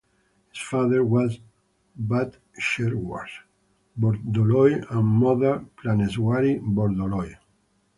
[0.51, 1.39] His father was
[1.95, 3.27] Buddheswar
[3.99, 7.35] Bordoloi and mother Praneswari Bordoloi.